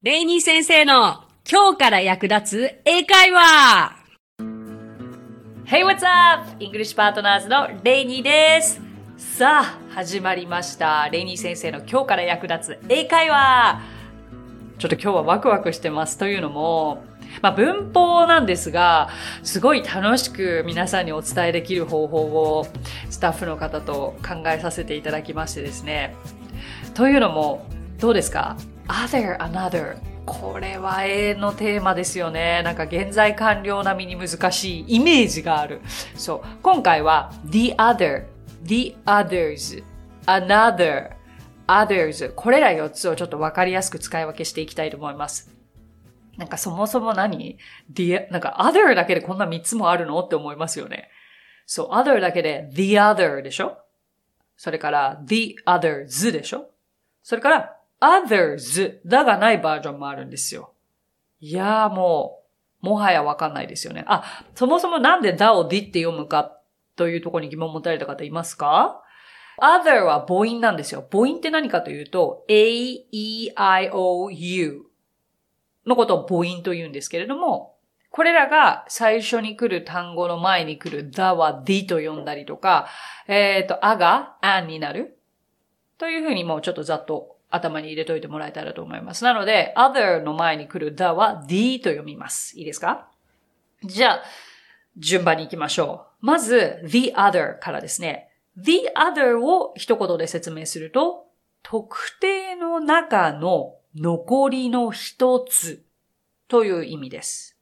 [0.00, 3.96] レイニー先生の今日から役立つ英会話
[5.66, 6.48] Hey, what's up?
[6.62, 8.80] English Partners のレイニーです。
[9.16, 11.08] さあ、始まりました。
[11.10, 13.80] レイニー先生の今日から役立つ英会話。
[14.78, 16.16] ちょっと今日はワクワクしてます。
[16.16, 17.02] というのも、
[17.42, 19.08] まあ文法なんですが、
[19.42, 22.68] すごい楽しく皆さんにお伝えできる方法を
[23.10, 26.14] スタッフの方と考えさせていただきましてですね。
[26.94, 27.66] というのも、
[27.98, 28.56] どうですか？
[28.88, 29.96] ?other, another.
[30.26, 32.62] これは永遠のテーマですよね。
[32.62, 35.80] なんか現在完了並みに難しいイメージがある。
[36.16, 36.42] そう。
[36.62, 38.26] 今回は the other,
[38.62, 39.82] the others,
[40.26, 41.12] another,
[41.66, 42.34] others.
[42.34, 45.50] これら4つをちょっとわかりやすく使い分けしていきたいと思います。
[46.36, 47.58] なんかそもそも何
[47.90, 50.20] ?the, なんか other だけでこんな3つもあるの？
[50.20, 51.08] って思いますよね。
[51.64, 53.78] そう、other だけで the other でしょ？
[54.58, 56.68] それから the others でしょ？
[57.22, 60.72] それから others だがないバージョンもあるんですよ。
[61.40, 62.42] いやーも
[62.82, 64.04] う、もはやわかんないですよね。
[64.06, 66.58] あ、そもそもなんで the を d って読むか
[66.96, 69.02] というところに疑問を持たれた方いますか
[69.60, 71.06] ?other は母音なんですよ。
[71.10, 72.54] 母音って何かというと、a,
[73.10, 74.82] e, i, o, u
[75.86, 77.76] のことを母音と言うんですけれども、
[78.10, 82.88] これらが最初に来る単語の前に来る the は the と読んだりとか、
[83.26, 85.18] えっ、と、あが an になる
[85.98, 89.24] というふうにもうちょっとざっと頭に入れといてもらえたらと思います。
[89.24, 92.58] なので、other の前に来る the は the と読みます。
[92.58, 93.08] いいですか？
[93.84, 94.22] じゃあ、
[94.96, 96.26] 順番に行きましょう。
[96.26, 98.30] まず、the other からですね。
[98.56, 101.26] the other を一言で説明すると、
[101.62, 105.84] 特定の中の残りの一つ
[106.48, 107.56] という意味です。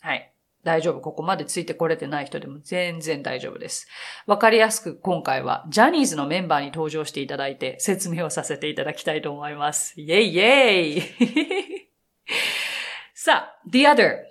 [0.00, 0.29] はい。
[0.62, 1.00] 大丈夫。
[1.00, 3.88] ここまでついてこれてない人でも全然大丈夫です。
[4.26, 9.98] わかりやすく今回はジャニーズのメンバーに登場していただいて説明をさせていただきたいと思います。
[10.00, 11.02] イェイイェイ
[13.14, 14.30] さあ、the other。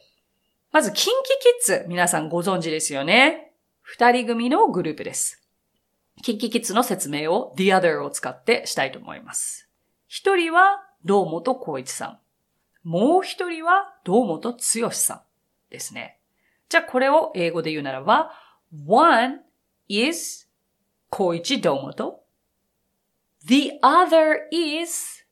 [0.72, 1.30] まず、キンキ
[1.66, 1.86] キッズ。
[1.88, 3.54] 皆さんご存知ですよね。
[3.82, 5.44] 二人組のグループです。
[6.22, 9.68] キンキキッズの説明を the other を使ってしたいと思います。
[10.08, 12.20] 一人は堂本光一さん。
[12.84, 15.22] もう一人は堂本剛さん
[15.72, 16.19] ですね。
[16.70, 18.32] じゃあこれを英語で言うならば、
[18.88, 19.42] one
[19.88, 20.48] is
[21.12, 22.20] 光一堂本。
[23.46, 25.26] the other is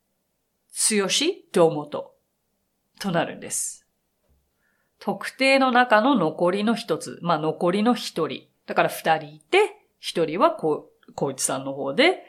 [0.72, 1.08] 剛
[1.52, 2.12] 堂本
[3.00, 3.86] となるんです。
[5.00, 7.20] 特定の中の残りの一つ。
[7.22, 8.48] まあ残りの一人。
[8.66, 12.24] だから二人いて、一人はこう、光一さんの方で、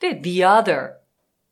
[0.00, 0.94] で、the other。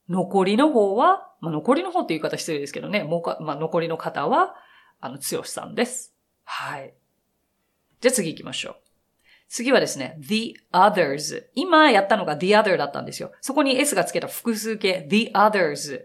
[0.09, 3.05] 残りの方は、まあ残りの方っていう言い方失礼ですけどね。
[3.05, 4.55] もうか、まあ残りの方は、
[5.01, 6.15] あの、剛さんです。
[6.45, 6.95] はい。
[8.03, 8.77] じゃあ次行きましょう。
[9.49, 11.45] 次はですね、the others。
[11.55, 13.31] 今やったのが the other だったんですよ。
[13.41, 16.01] そこに s がつけた複数形 the others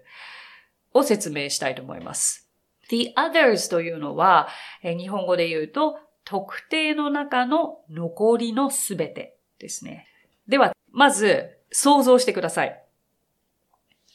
[0.94, 2.47] を説明したいと思います。
[2.90, 4.47] the others というのは、
[4.84, 10.07] え日本語で言うと、特定の中の残りのすべてですね。
[10.47, 12.84] では、まず、想像してください。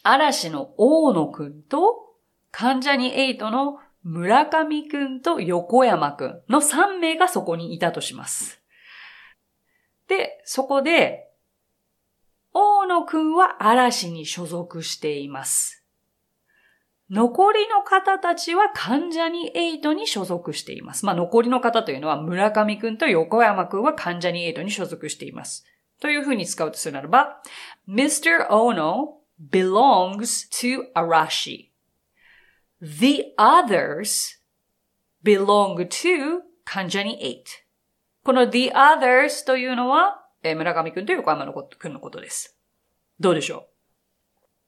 [0.05, 2.15] 嵐の大野くんと、
[2.53, 8.61] 関ジャニエイトの村上くんと横山くんの3名がそこにいたとします。
[10.09, 11.29] で、そこで、
[12.53, 15.83] 大野くんは嵐に所属しています。
[17.11, 21.05] 残りの方たちは関ジャニエイトに所属しています。
[21.05, 25.65] まあ、残りの方というのは村上くんと横山くんは関ジャニエイトに所属しています。
[26.01, 27.43] というふうに使うとするならば、
[27.87, 28.49] Mr.
[28.49, 29.19] Ono
[29.51, 31.72] belongs to Arashi.
[32.85, 34.41] The others
[35.25, 38.25] belong to 関ジャニ8。
[38.25, 42.59] この the others というのは、えー村上くんと横山のことくんのことです。
[43.21, 43.63] どうでしょう？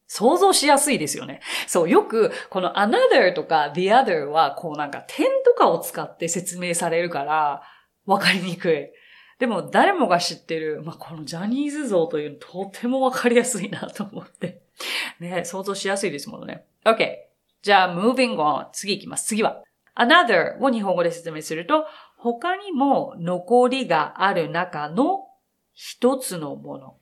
[0.06, 1.40] 想像しやすいですよね。
[1.66, 7.62] そう、よく、この another とか the other は、こうなんか点とかを使って説明されるから、
[8.06, 8.90] わかりにくい。
[9.40, 14.62] でも、誰もが知ってる、まあ、このジャニーズ像というのとてもわかりやすいなと思って。
[15.18, 16.64] ね、想像しやすいですものね。
[16.84, 17.23] OK。
[17.64, 18.68] じゃあ、moving on。
[18.72, 19.24] 次行きます。
[19.24, 19.62] 次は。
[19.96, 21.86] another を日本語で説明すると、
[22.18, 25.28] 他にも残りがある中の
[25.72, 26.96] 一つのもの。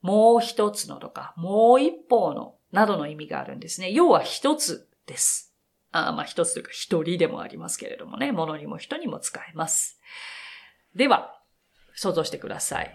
[0.00, 3.90] もう一つのとか、もう一方の、などの意味があるんですね。
[3.90, 5.54] 要は一つです。
[5.90, 8.32] あまあ一つというか一人でもありますけれどもね。
[8.32, 10.00] 物にも人にも使えます。
[10.94, 11.38] では、
[11.94, 12.90] 想像してください。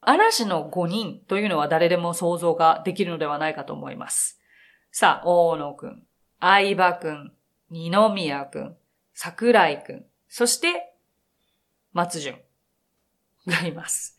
[0.00, 4.41] 嵐の5人というのは誰でも想像ができるのではないかと思います。
[4.94, 6.02] さあ、大野くん、
[6.38, 7.32] 相葉くん、
[7.70, 8.76] 二宮くん、
[9.14, 10.92] 桜井くん、そして、
[11.94, 12.38] 松潤
[13.46, 14.18] がいます。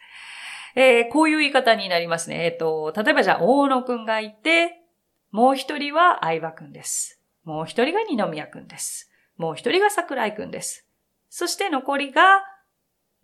[0.75, 2.43] えーこういう言い方になりますね。
[2.45, 4.81] えっ、と、例えばじゃあ、大野くんがいて、
[5.29, 7.21] もう一人は相葉くんです。
[7.43, 9.11] もう一人が二宮くんです。
[9.37, 10.87] もう一人が桜井くんです。
[11.29, 12.43] そして残りが、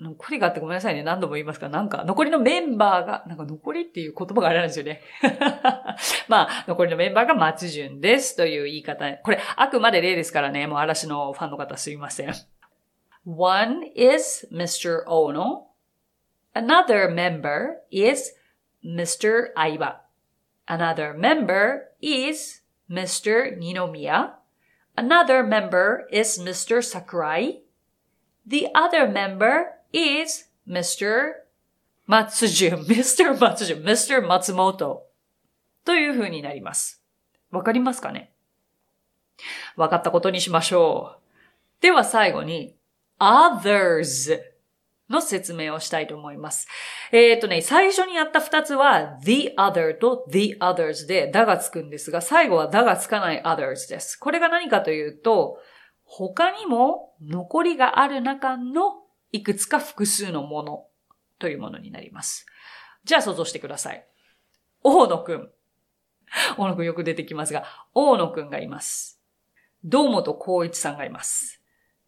[0.02, 1.04] 残りがあってごめんなさいね。
[1.04, 5.02] 何度も言いますが、なんか残りのメンバーが、なんか残りっていう言葉があれなんですよね。
[6.30, 9.12] まあ、残りのメンバーが松潤ですという言い方。
[9.18, 10.68] これ、あくまで例ですからね。
[10.68, 12.34] もう嵐のファンの方すいません。
[13.26, 15.04] One is Mr.
[15.06, 15.68] Ono.
[16.56, 18.34] Another member is
[18.84, 19.54] Mr.
[19.58, 19.98] Aiba.
[20.66, 23.58] Another member is Mr.
[23.60, 24.32] Ninomiya.
[24.96, 26.82] Another member is Mr.
[26.82, 27.60] Sakurai.
[28.46, 31.32] The other member is Mr.
[32.08, 32.86] Matsujun.
[32.90, 33.38] Mr.
[33.38, 33.84] Matsujun.
[33.84, 34.26] Mr.
[34.26, 35.00] Matsumoto.
[35.86, 37.04] という風になります。
[37.52, 38.32] わかりますかね？
[39.76, 41.82] わかったことにしましょう。
[41.82, 42.76] では最後に、
[43.20, 44.40] others
[45.10, 46.68] の説明をしたいと思います。
[47.12, 54.18] えっ、とね、最初にやった二つは the other と the others でだがつくんですが、最後はだがつかない others です。
[54.18, 55.58] これが何かというと、
[56.04, 58.99] 他にも残りがある中の
[59.32, 60.86] いくつか複数のもの
[61.38, 62.46] というものになります。
[63.04, 64.06] じゃあ想像してください。
[64.84, 65.50] 大野くん。
[66.58, 69.22] 大野くんよく出てきますが、大野くんがいます。
[69.84, 71.62] 堂本光一さんがいます。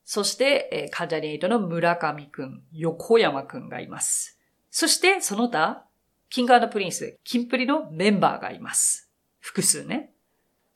[0.04, 4.40] そして、えー関ジャニエイトの村上くん、横山くんがいます。
[4.70, 5.86] そして、その他、
[6.30, 9.12] キングプリンス、キンプリのメンバーがいます。
[9.40, 10.14] 複数ね。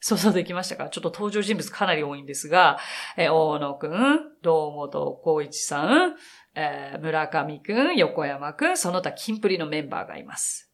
[0.07, 0.89] 想像できましたか？
[0.89, 2.77] ちょっと登場人物かなり多いんですが、
[3.17, 6.15] えー大野くん、堂本光一さん、
[6.53, 10.71] えー村上くん、横山くん、その他キンプリのメンバーがいます。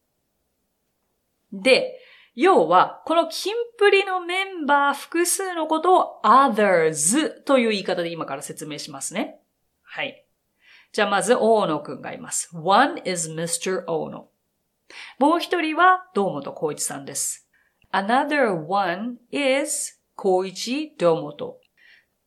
[1.54, 1.98] で、
[2.36, 9.40] 要は、このキンプリのメンバー複数のことを others という言い方で今から説明しますね。
[9.82, 10.26] はい。
[10.92, 12.50] じゃあまず、大野くんがいます。
[12.54, 13.86] one is Mr.
[13.88, 14.28] 大野。
[15.20, 17.48] もう一人は、堂本光一さんです。
[17.92, 21.58] Another one is 光一堂本。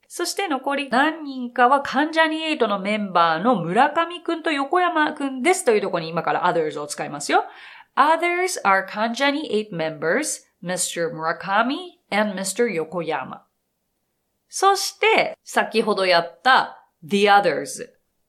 [0.09, 7.45] そして残り何人かは関ジャニエイトのメンバーの村上くんと横山くんですというところに今から others を使いますよ。
[7.97, 11.13] Others are Kanjani 8 members, Mr.
[11.13, 12.69] Murakami and Mr.
[12.69, 13.41] Yokoyama.
[14.49, 17.89] そして、先ほどやった the others。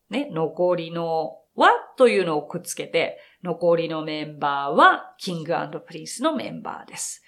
[0.09, 7.21] ね、残りのはというのをくっつけて、残りのメンバーは King and Prince のメンバーです。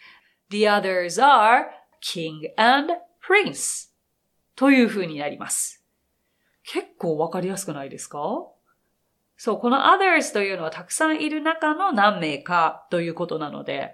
[0.50, 1.66] The others are
[2.02, 2.92] King and
[3.24, 3.92] Prince
[4.56, 5.86] という風になります。
[6.64, 8.19] 結構わかりやすくないですか？
[9.38, 13.92] そう、この others というのはたくさんいる中の何名かということなので、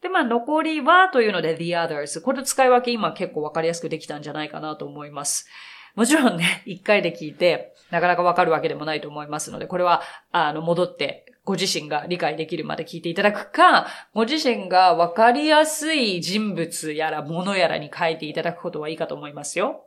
[0.00, 2.22] で、まあ、残りはというので the others。
[2.22, 5.48] これ使い分け今結構わかりやすくできたんじゃないかなと思います。
[5.96, 19.86] もちろんね、一回で聞いて、なかなかわかるわけでもないと思いますので、これは、あの、戻って、ご自身が理解できるまで聞いていただくか、ご自身がわかりやすい人物やら物やらに書いていただくことはいいかと思いますよ。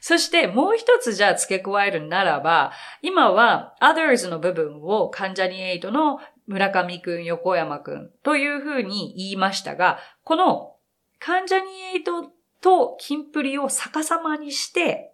[0.00, 2.72] そしてもう一つじゃあ付け加えるならば、
[3.02, 10.76] 今は others の部分を関ジャニエイトの村上くん、横山くんというふうに言いましたが、この
[11.18, 12.32] 関ジャニエイト
[12.62, 15.12] とキンプリを逆さまにして、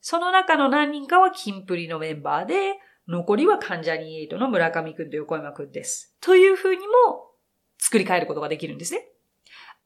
[0.00, 2.78] その中の何人かはキンプリのメンバーで、
[3.08, 6.14] 残りは関ジャニトの村上くんと横山くんです。
[6.20, 7.30] というふうにも
[7.78, 9.08] 作り変えることができるんですね。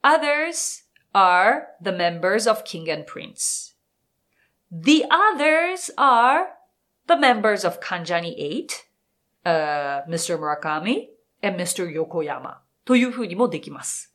[0.03, 0.83] Others
[1.13, 6.47] are the members of King and Prince.The others are
[7.07, 8.35] the members of 関ジャニ
[9.45, 11.09] 8,Mr.、Uh, 村上
[11.41, 11.89] and Mr.
[11.91, 14.13] 横山というふうにもできます。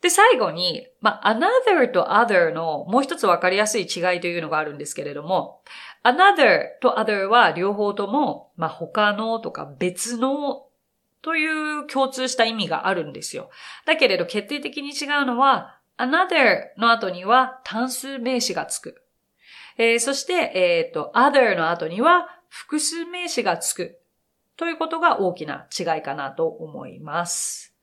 [0.00, 5.62] で、最後に、まあ、another と other のもう一つわかりやすい違いというのがあるんですけれども、
[6.04, 10.66] another と other は両方とも、まあ、他のとか別の
[11.22, 13.50] という共通した意味があるんですよ。
[13.86, 19.02] だけれど決定的に違うのは、another の後には単数名詞がつく。
[19.78, 23.98] えーそして、えっ、と、other の後には複数名詞がつく。
[24.56, 27.74] ということが大きな違いかなと思います。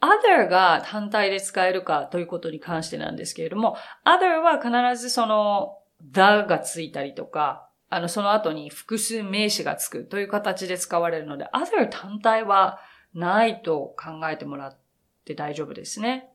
[0.00, 5.76] other が単体で使えるかということに関してなんですけれども、other は必ずその
[6.12, 12.78] the がついたりとか、あの、その後に複数名詞がつくという形で使われるので、other 単体は
[13.14, 14.78] ないと考えてもらっ
[15.24, 16.30] て大丈夫ですね。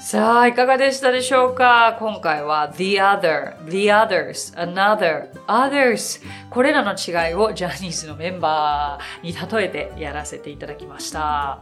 [0.00, 1.96] さあ、いかがでしたでしょうか？
[1.98, 6.20] 今回は the other, the others, another, others
[6.50, 11.60] これらの違いをジャニーズのメンバーに例えてやらせていただきました。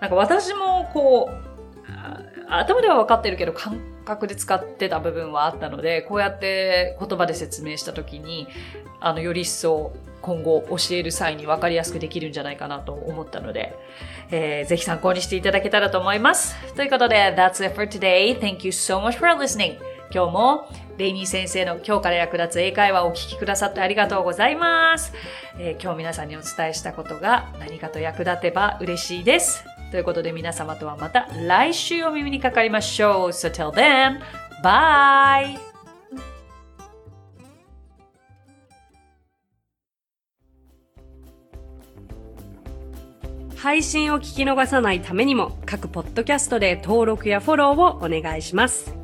[0.00, 1.47] なんか私もこう、
[2.48, 8.48] 頭では分かってるけど感覚で使ってた部分はあったので、こうやって言葉で説明した時に、
[9.00, 13.78] あの、より一層今後教える際に分かりやすくできるんじゃないかなと思ったので、
[14.30, 16.56] えー、ぜひ参考にしていただけたらと思います。
[16.74, 18.38] ということで、That's it for today.
[18.38, 19.78] Thank you so much for listening.
[20.10, 25.12] 今日もレイニー先生の今日から役立つ英会話をお聞きくださってありがとうございます、
[25.58, 29.77] えー、今日皆さんにお伝えしたことが何かと役立てば嬉しいです。
[29.90, 33.28] ということで皆様とはまた来週お耳にかかりましょう。
[33.28, 34.20] So till then,
[34.62, 35.58] bye!
[43.56, 48.94] 配信を聞き逃さないためにも各ポッドキャストで登録やフォローをお願いします。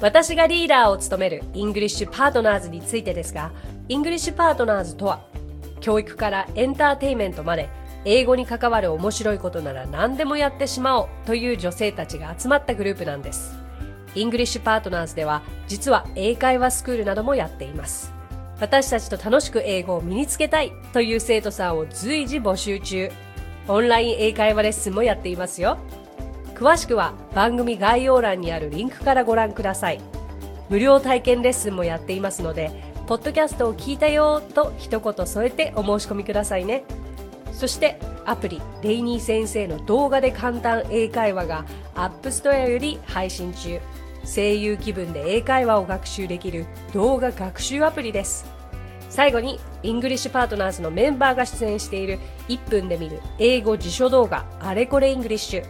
[0.00, 3.52] 私がリーダーを務める English Partners についてですが、
[3.88, 5.24] English Partners とは、
[5.80, 7.68] 教育からエンターテイメントまで、
[8.04, 13.56] 英語に関わる面白いことなら何でもやってしまおうという女性たちが集まったグループなんです。
[14.14, 18.12] English Partners では、実は英会話スクールなどもやっています。
[18.60, 23.10] 私たちと楽しく英語を身につけたいという生徒さんを随時募集中。
[23.68, 25.78] オンライン英会話レッスンもやっていますよ。
[26.54, 30.00] 詳しくは番組概要欄にあるリンクからご覧ください。
[30.68, 32.70] 無料体験レッスンもやっていますので、
[33.06, 36.84] ポッドキャストを聞いたよと一言添えてお申し込みくださいね。
[37.58, 41.64] そしてアプリレイニー先生の動画で簡単英会話が
[41.96, 43.80] App Store より配信中。
[44.24, 48.46] 声優気分で英会話を学習できる動画学習アプリです。
[49.10, 55.64] 最後に、 English Partners のメンバーが出演している1分で見る英語辞書動画あれこれ English。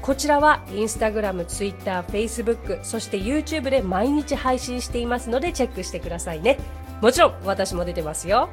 [0.00, 6.56] こちらはインスタグラム、ツイッター、フェイスブック、そして YouTube で毎日配信していますのでチェックしてくださいね。
[7.02, 8.48] もちろん私も出てますよ。